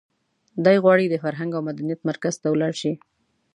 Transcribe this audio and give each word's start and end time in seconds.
دی 0.65 0.77
غواړي 0.83 1.05
د 1.09 1.15
فرهنګ 1.23 1.51
او 1.57 1.61
مدنیت 1.69 1.99
مرکز 2.09 2.35
ته 2.41 2.47
ولاړ 2.51 2.73
شي. 2.81 2.93